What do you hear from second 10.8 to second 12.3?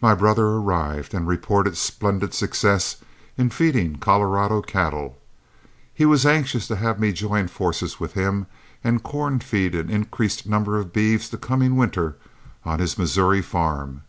of beeves the coming winter